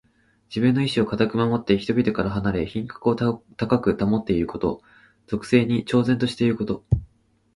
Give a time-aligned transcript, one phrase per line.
[0.49, 4.81] 自分の意志をかたく守って、人々から離れ品格を高く保っていること。
[5.27, 6.83] 俗世に超然としていること。